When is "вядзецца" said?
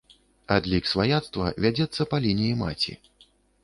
1.69-2.01